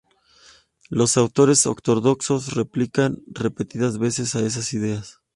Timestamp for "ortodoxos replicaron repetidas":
1.67-3.99